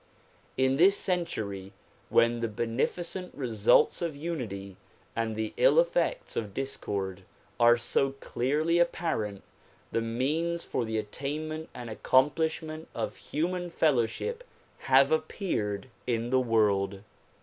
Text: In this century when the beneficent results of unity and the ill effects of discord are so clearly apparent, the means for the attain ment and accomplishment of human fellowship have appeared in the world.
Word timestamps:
In 0.57 0.77
this 0.77 0.97
century 0.97 1.73
when 2.09 2.39
the 2.39 2.47
beneficent 2.47 3.35
results 3.35 4.01
of 4.01 4.15
unity 4.15 4.77
and 5.15 5.35
the 5.35 5.53
ill 5.57 5.79
effects 5.79 6.35
of 6.35 6.55
discord 6.55 7.21
are 7.59 7.77
so 7.77 8.13
clearly 8.13 8.79
apparent, 8.79 9.43
the 9.91 10.01
means 10.01 10.65
for 10.65 10.85
the 10.85 10.97
attain 10.97 11.47
ment 11.47 11.69
and 11.75 11.87
accomplishment 11.87 12.87
of 12.95 13.15
human 13.15 13.69
fellowship 13.69 14.43
have 14.79 15.11
appeared 15.11 15.87
in 16.07 16.31
the 16.31 16.39
world. 16.41 17.03